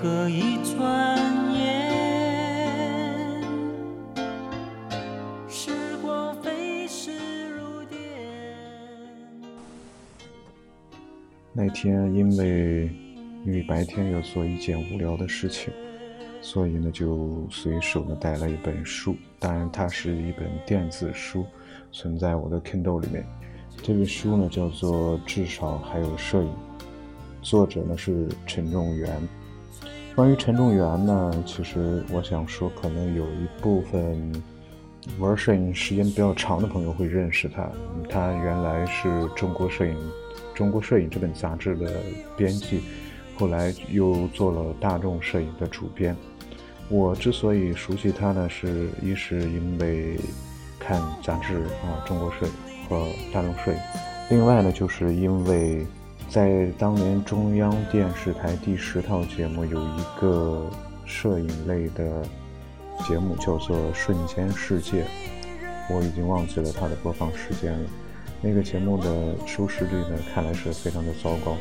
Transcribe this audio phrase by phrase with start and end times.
[0.00, 1.18] 何一转
[1.52, 1.90] 眼，
[5.48, 7.98] 时光飞逝如电。
[11.52, 12.88] 那天因为
[13.44, 15.72] 因为白天要做一件无聊的事情，
[16.40, 21.44] 所以呢就随手呢带了一本书，当然它是一本电子书，
[21.90, 23.26] 存在我的 Kindle 里面。
[23.82, 26.48] 这本书呢叫做《至少还有摄影》，
[27.42, 29.20] 作者呢是陈仲元。
[30.18, 34.32] 关于陈仲元呢，其实我想说，可能有一部分
[35.20, 37.70] 玩摄影时间比较长的朋友会认识他。
[38.10, 39.94] 他原来是中国摄影
[40.56, 42.00] 《中国摄影》这本杂志的
[42.36, 42.80] 编辑，
[43.38, 46.16] 后来又做了大众摄影的主编。
[46.88, 50.18] 我之所以熟悉他呢，是一是因为
[50.80, 52.52] 看杂志啊，《中国摄影》
[52.88, 53.78] 和大众摄影，
[54.30, 55.86] 另外呢，就是因为。
[56.28, 60.70] 在当年中央电视台第十套节目有一个
[61.06, 62.22] 摄影类的
[63.06, 65.02] 节目，叫做《瞬间世界》，
[65.88, 67.88] 我已经忘记了它的播放时间了。
[68.42, 71.56] 那个节目的收视率呢，看来是非常的糟糕，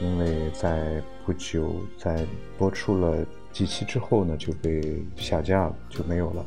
[0.00, 2.24] 因为在不久在
[2.56, 3.22] 播出了
[3.52, 6.44] 几期之后呢，就被下架了，就没有了。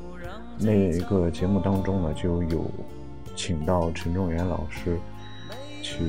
[0.57, 2.65] 那一个节目当中呢，就有
[3.35, 4.97] 请到陈仲元老师
[5.83, 6.03] 去。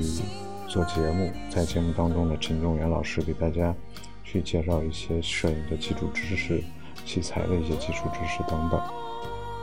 [0.71, 3.75] 做节目，在节目当中呢，陈仲元老师给大家
[4.23, 6.63] 去介绍一些摄影的基础知识、
[7.05, 8.81] 器材的一些基础知识等等。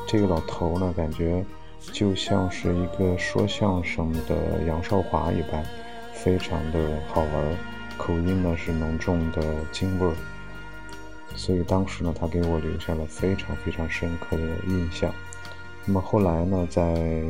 [0.07, 1.43] 这个老头呢，感觉
[1.95, 5.65] 就像是一个说相声的杨少华一般，
[6.13, 7.57] 非常的好玩，
[7.97, 10.15] 口音呢是浓重的京味儿，
[11.35, 15.11] 所以当时呢，他给我留下了非常非常深刻的印象。
[15.87, 17.25] 那么后来呢，在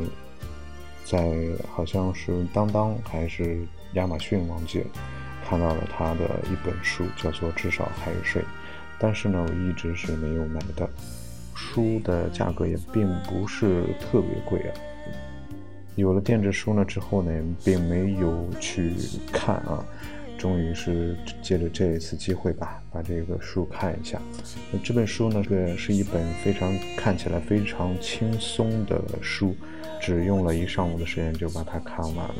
[1.09, 1.35] 在
[1.73, 4.85] 好像是当当还是亚马逊忘记了，
[5.43, 8.41] 看到了他的一本书，叫做《至少还有睡》，
[8.99, 10.87] 但是呢，我一直是没有买的。
[11.55, 14.73] 书的价格也并不是特别贵啊。
[15.95, 17.31] 有了电子书呢之后呢，
[17.65, 18.93] 并没有去
[19.33, 19.83] 看啊。
[20.37, 24.21] 终于是借着这一次机会吧，把这个书看一下。
[24.81, 29.53] 这本书呢，这是一本非常看起来非常轻松的书，
[29.99, 32.35] 只用了一上午的时间就把它看完了。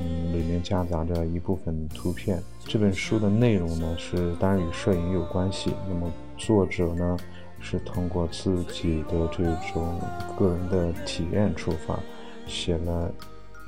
[0.00, 2.42] 嗯，里面夹杂着一部分图片。
[2.64, 5.72] 这本书的内容呢，是当然与摄影有关系。
[5.88, 7.16] 那么作者呢，
[7.60, 10.00] 是通过自己的这种
[10.38, 11.98] 个人的体验出发，
[12.46, 13.12] 写了。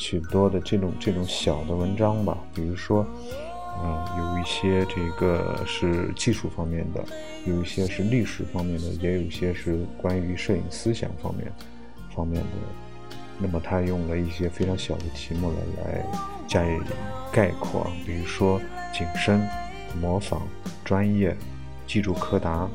[0.03, 3.07] 许多的这种这种小的文章吧，比如说，
[3.85, 7.05] 嗯，有一些这个是技术方面的，
[7.45, 11.53] 有一些是历史方面的，也有一些是关于摄影思想方面
[12.17, 12.49] 方面的。
[13.41, 16.07] 那么他用了一些非常小的题目来来
[16.47, 16.79] 加以
[17.33, 18.61] 概括，比如说
[18.93, 19.41] 景深、
[20.01, 20.47] 模仿、
[20.85, 21.37] 专业、
[21.87, 22.69] 记住柯达、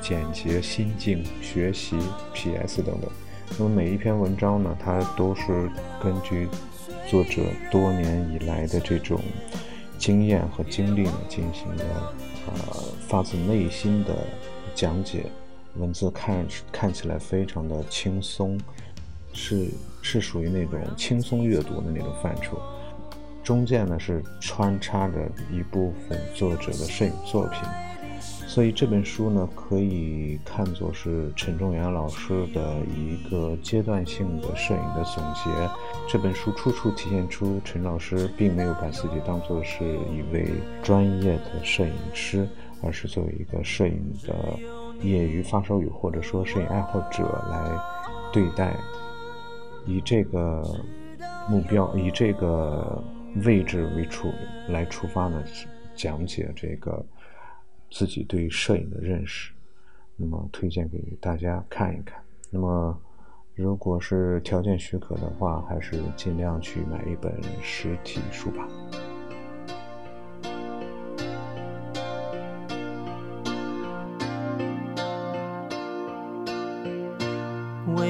[0.00, 1.98] 简洁、心境、学习、
[2.32, 2.82] P.S.
[2.82, 3.10] 等等。
[3.58, 5.70] 那么每一篇文章呢，它都是
[6.02, 6.48] 根据。
[7.08, 9.20] 作者多年以来的这种
[9.98, 12.14] 经验和经历呢，进行了
[12.46, 12.52] 呃
[13.06, 14.16] 发自内心的
[14.74, 15.26] 讲解，
[15.76, 18.58] 文字看看起来非常的轻松，
[19.32, 19.68] 是
[20.02, 22.60] 是属于那种轻松阅读的那种范畴，
[23.42, 27.62] 中间呢是穿插着一部分作者的摄影作品。
[28.46, 35.50] 所以这本书呢，可以看作是陈仲元老师的一个阶段性的摄影的总结。
[36.06, 40.46] 这本书处处体现出陈老师并没有把自己当作是一位
[40.82, 42.46] 专业的摄影师，
[42.82, 44.34] 而是作为一个摄影的
[45.00, 47.70] 业余发烧友或者说摄影爱好者来
[48.34, 48.76] 对待，
[49.86, 50.62] 以这个
[51.48, 53.02] 目标、以这个
[53.44, 54.32] 位置为出
[54.68, 55.42] 来出发呢，
[55.94, 57.04] 讲解这个。
[57.94, 59.52] 自己对摄影的认识，
[60.16, 62.18] 那么推荐给大家看一看。
[62.48, 62.98] 那么，
[63.54, 67.30] 如果是条件许可的话，还是尽量去买一本
[67.60, 68.66] 实体书吧。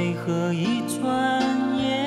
[0.03, 2.02] 为何一转眼？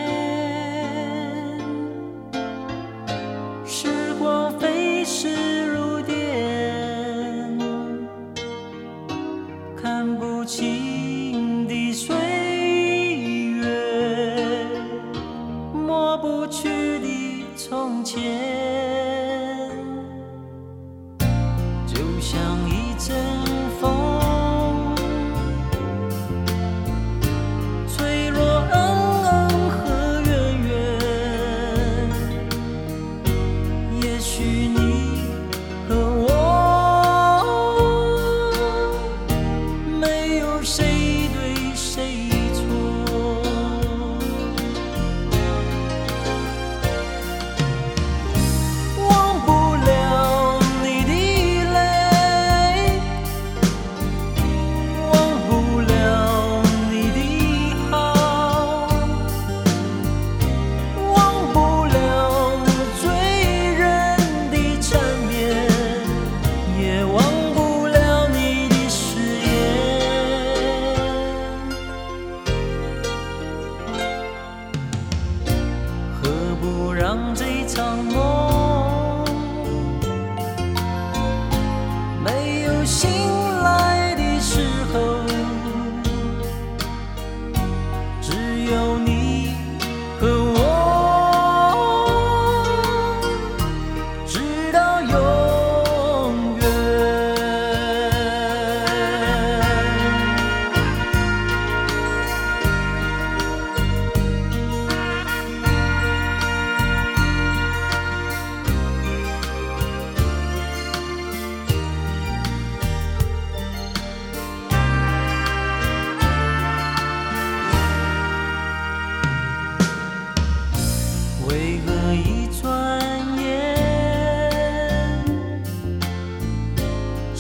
[94.76, 95.45] 到有。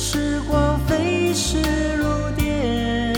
[0.08, 1.58] 时光飞逝
[1.96, 2.06] 如
[2.36, 3.12] 电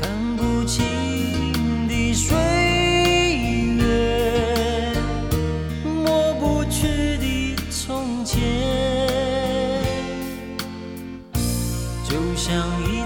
[0.00, 2.34] 看不清的岁
[3.76, 4.94] 月
[5.84, 8.40] 抹不去的从前
[12.08, 13.01] 就像一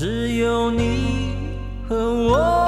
[0.00, 1.36] 只有你
[1.86, 2.59] 和我。